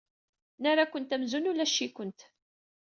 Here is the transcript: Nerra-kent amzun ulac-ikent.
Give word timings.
Nerra-kent 0.61 1.15
amzun 1.15 1.49
ulac-ikent. 1.51 2.19